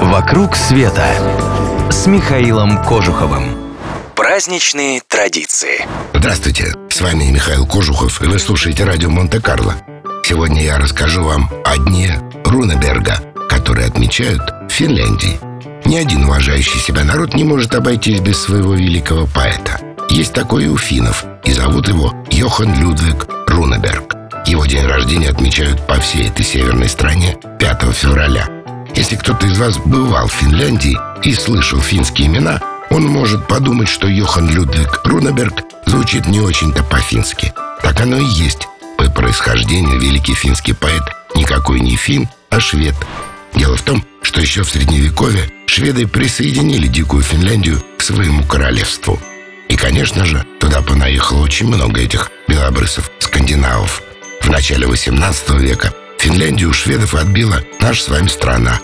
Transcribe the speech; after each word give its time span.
«Вокруг 0.00 0.56
света» 0.56 1.04
с 1.90 2.06
Михаилом 2.06 2.82
Кожуховым. 2.82 3.76
Праздничные 4.16 5.02
традиции. 5.06 5.84
Здравствуйте, 6.14 6.74
с 6.88 7.02
вами 7.02 7.24
Михаил 7.24 7.66
Кожухов, 7.66 8.22
и 8.22 8.24
вы 8.24 8.38
слушаете 8.38 8.84
радио 8.84 9.10
Монте-Карло. 9.10 9.74
Сегодня 10.24 10.62
я 10.62 10.78
расскажу 10.78 11.22
вам 11.22 11.50
о 11.66 11.76
дне 11.76 12.18
Рунеберга, 12.46 13.20
который 13.50 13.84
отмечают 13.84 14.40
в 14.70 14.72
Финляндии. 14.72 15.38
Ни 15.84 15.96
один 15.96 16.24
уважающий 16.24 16.80
себя 16.80 17.04
народ 17.04 17.34
не 17.34 17.44
может 17.44 17.74
обойтись 17.74 18.20
без 18.20 18.40
своего 18.40 18.72
великого 18.72 19.26
поэта. 19.26 19.80
Есть 20.08 20.32
такой 20.32 20.64
и 20.64 20.68
у 20.68 20.78
финнов, 20.78 21.26
и 21.44 21.52
зовут 21.52 21.88
его 21.88 22.14
Йохан 22.30 22.74
Людвиг 22.80 23.26
Рунеберг. 23.46 24.14
Его 24.46 24.64
день 24.64 24.86
рождения 24.86 25.28
отмечают 25.28 25.86
по 25.86 26.00
всей 26.00 26.28
этой 26.28 26.42
северной 26.42 26.88
стране 26.88 27.36
5 27.58 27.82
февраля– 27.94 28.48
если 29.00 29.16
кто-то 29.16 29.46
из 29.46 29.56
вас 29.56 29.78
бывал 29.78 30.28
в 30.28 30.32
Финляндии 30.34 30.94
и 31.22 31.32
слышал 31.32 31.80
финские 31.80 32.26
имена, 32.26 32.60
он 32.90 33.06
может 33.06 33.48
подумать, 33.48 33.88
что 33.88 34.06
Йохан 34.06 34.50
Людвиг 34.50 35.00
Рунеберг 35.04 35.62
звучит 35.86 36.26
не 36.26 36.38
очень-то 36.38 36.84
по-фински. 36.84 37.50
Так 37.80 37.98
оно 37.98 38.18
и 38.18 38.26
есть. 38.26 38.68
По 38.98 39.10
происхождению 39.10 39.98
великий 39.98 40.34
финский 40.34 40.74
поэт 40.74 41.02
никакой 41.34 41.80
не 41.80 41.96
фин, 41.96 42.28
а 42.50 42.60
швед. 42.60 42.94
Дело 43.54 43.74
в 43.78 43.80
том, 43.80 44.04
что 44.20 44.42
еще 44.42 44.64
в 44.64 44.68
Средневековье 44.68 45.50
шведы 45.64 46.06
присоединили 46.06 46.86
Дикую 46.86 47.22
Финляндию 47.22 47.82
к 47.96 48.02
своему 48.02 48.44
королевству. 48.44 49.18
И, 49.70 49.76
конечно 49.76 50.26
же, 50.26 50.44
туда 50.60 50.82
понаехало 50.82 51.40
очень 51.40 51.68
много 51.68 52.02
этих 52.02 52.30
белобрысов, 52.48 53.10
скандинавов. 53.18 54.02
В 54.42 54.50
начале 54.50 54.86
XVIII 54.86 55.58
века 55.58 55.90
Финляндию 56.18 56.74
шведов 56.74 57.14
отбила 57.14 57.62
наша 57.80 58.02
с 58.02 58.08
вами 58.08 58.26
страна. 58.26 58.78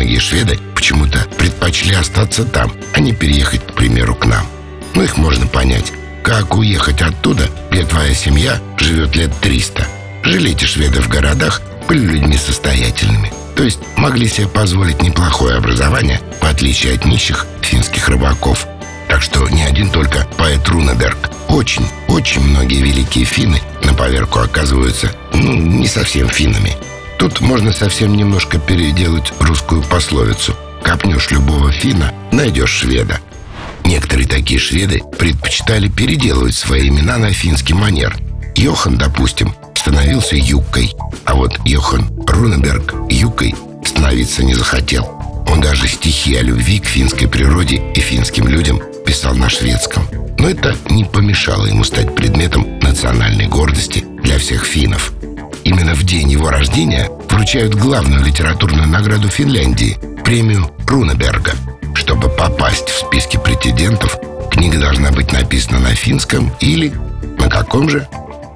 Но 0.00 0.04
многие 0.06 0.18
шведы 0.18 0.58
почему-то 0.74 1.18
предпочли 1.36 1.94
остаться 1.94 2.46
там, 2.46 2.72
а 2.94 3.00
не 3.00 3.12
переехать, 3.12 3.66
к 3.66 3.74
примеру, 3.74 4.14
к 4.14 4.24
нам. 4.24 4.46
Ну, 4.94 5.02
их 5.02 5.18
можно 5.18 5.46
понять. 5.46 5.92
Как 6.24 6.56
уехать 6.56 7.02
оттуда, 7.02 7.50
где 7.70 7.84
твоя 7.84 8.14
семья 8.14 8.58
живет 8.78 9.14
лет 9.14 9.30
300? 9.42 9.86
Жили 10.22 10.52
эти 10.52 10.64
шведы 10.64 11.02
в 11.02 11.08
городах, 11.08 11.60
были 11.86 12.00
людьми 12.00 12.38
состоятельными. 12.38 13.30
То 13.54 13.62
есть 13.62 13.80
могли 13.98 14.26
себе 14.26 14.48
позволить 14.48 15.02
неплохое 15.02 15.58
образование, 15.58 16.22
в 16.40 16.46
отличие 16.46 16.94
от 16.94 17.04
нищих 17.04 17.44
финских 17.60 18.08
рыбаков. 18.08 18.66
Так 19.06 19.20
что 19.20 19.46
не 19.50 19.64
один 19.64 19.90
только 19.90 20.26
поэт 20.38 20.66
Рунеберг. 20.66 21.28
Очень, 21.48 21.86
очень 22.08 22.40
многие 22.40 22.80
великие 22.80 23.26
финны 23.26 23.60
на 23.84 23.92
поверку 23.92 24.38
оказываются, 24.38 25.12
ну, 25.34 25.54
не 25.54 25.86
совсем 25.86 26.30
финнами. 26.30 26.74
Тут 27.20 27.42
можно 27.42 27.70
совсем 27.70 28.16
немножко 28.16 28.58
переделать 28.58 29.30
русскую 29.40 29.82
пословицу. 29.82 30.56
Копнешь 30.82 31.30
любого 31.30 31.70
финна, 31.70 32.14
найдешь 32.32 32.70
шведа. 32.70 33.20
Некоторые 33.84 34.26
такие 34.26 34.58
шведы 34.58 35.02
предпочитали 35.18 35.88
переделывать 35.88 36.54
свои 36.54 36.88
имена 36.88 37.18
на 37.18 37.30
финский 37.30 37.74
манер. 37.74 38.16
Йохан, 38.56 38.96
допустим, 38.96 39.54
становился 39.74 40.34
Юккой, 40.34 40.94
а 41.26 41.34
вот 41.34 41.60
Йохан 41.66 42.10
Рунеберг 42.26 42.94
Юккой 43.10 43.54
становиться 43.84 44.42
не 44.42 44.54
захотел. 44.54 45.06
Он 45.46 45.60
даже 45.60 45.88
стихи 45.88 46.36
о 46.36 46.42
любви 46.42 46.78
к 46.78 46.86
финской 46.86 47.28
природе 47.28 47.82
и 47.94 48.00
финским 48.00 48.48
людям 48.48 48.80
писал 49.04 49.34
на 49.34 49.50
шведском. 49.50 50.08
Но 50.38 50.48
это 50.48 50.74
не 50.88 51.04
помешало 51.04 51.66
ему 51.66 51.84
стать 51.84 52.14
предметом 52.14 52.78
национальной 52.78 53.46
гордости 53.46 54.06
для 54.22 54.38
всех 54.38 54.64
финнов. 54.64 55.12
Именно 55.70 55.94
в 55.94 56.02
день 56.02 56.28
его 56.28 56.50
рождения 56.50 57.08
вручают 57.28 57.76
главную 57.76 58.24
литературную 58.24 58.88
награду 58.88 59.28
Финляндии– 59.28 59.96
премию 60.24 60.68
Рунеберга. 60.84 61.52
Чтобы 61.94 62.28
попасть 62.28 62.88
в 62.88 63.06
списки 63.06 63.36
претендентов, 63.36 64.18
книга 64.50 64.80
должна 64.80 65.12
быть 65.12 65.30
написана 65.30 65.78
на 65.78 65.94
финском 65.94 66.52
или 66.58 66.92
на 67.38 67.48
каком 67.48 67.88
же? 67.88 68.08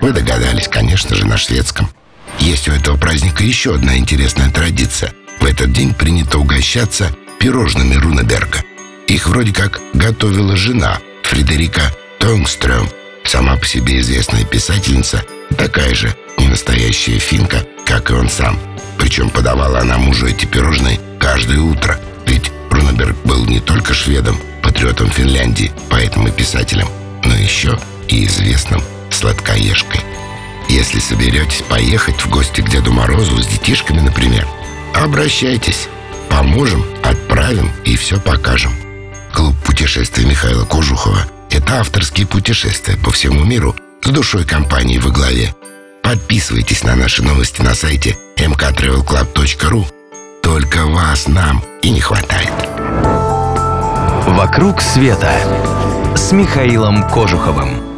Вы 0.00 0.12
догадались, 0.12 0.68
конечно 0.68 1.14
же, 1.14 1.26
на 1.26 1.36
шведском. 1.36 1.90
Есть 2.38 2.66
у 2.68 2.72
этого 2.72 2.96
праздника 2.96 3.44
еще 3.44 3.74
одна 3.74 3.98
интересная 3.98 4.50
традиция. 4.50 5.12
В 5.38 5.44
этот 5.44 5.70
день 5.70 5.92
принято 5.92 6.38
угощаться 6.38 7.14
пирожными 7.38 7.94
Рунеберга. 7.94 8.64
Их 9.06 9.28
вроде 9.28 9.52
как 9.52 9.82
готовила 9.92 10.56
жена 10.56 10.98
Фредерика 11.24 11.82
Тонгстрём– 12.18 12.88
Сама 13.24 13.56
по 13.56 13.66
себе 13.66 14.00
известная 14.00 14.44
писательница, 14.44 15.24
такая 15.56 15.94
же 15.94 16.14
ненастоящая 16.52 17.18
финка, 17.18 17.64
как 17.86 18.10
и 18.10 18.14
он 18.14 18.28
сам. 18.28 18.58
Причем 18.98 19.30
подавала 19.30 19.78
она 19.78 19.96
мужу 19.96 20.26
эти 20.26 20.44
пирожные 20.44 21.00
каждое 21.18 21.58
утро. 21.58 21.98
Ведь 22.26 22.52
Рунеберг 22.70 23.16
был 23.24 23.46
не 23.46 23.58
только 23.58 23.94
шведом, 23.94 24.38
патриотом 24.62 25.08
Финляндии, 25.08 25.72
поэтом 25.88 26.28
и 26.28 26.30
писателем, 26.30 26.88
но 27.24 27.34
еще 27.34 27.78
и 28.08 28.26
известным 28.26 28.82
сладкоежкой. 29.10 30.02
Если 30.68 31.00
соберетесь 31.00 31.62
поехать 31.62 32.20
в 32.20 32.28
гости 32.28 32.60
к 32.60 32.68
Деду 32.68 32.92
Морозу 32.92 33.42
с 33.42 33.46
детишками, 33.46 34.00
например, 34.00 34.46
обращайтесь. 34.94 35.88
Поможем, 36.28 36.84
отправим 37.02 37.70
и 37.84 37.96
все 37.96 38.20
покажем. 38.20 38.72
Клуб 39.32 39.54
путешествий 39.64 40.26
Михаила 40.26 40.66
Кожухова– 40.66 41.26
это 41.50 41.80
авторские 41.80 42.26
путешествия 42.26 42.98
по 42.98 43.10
всему 43.10 43.42
миру 43.42 43.74
с 44.02 44.08
душой 44.08 44.44
компании 44.44 44.98
во 44.98 45.10
главе. 45.10 45.54
Подписывайтесь 46.02 46.84
на 46.84 46.96
наши 46.96 47.22
новости 47.22 47.62
на 47.62 47.74
сайте 47.74 48.16
mktravelclub.ru. 48.36 49.86
Только 50.42 50.86
вас 50.86 51.28
нам 51.28 51.62
и 51.82 51.90
не 51.90 52.00
хватает. 52.00 52.52
«Вокруг 54.26 54.80
света» 54.80 55.32
с 56.16 56.32
Михаилом 56.32 57.08
Кожуховым. 57.08 57.91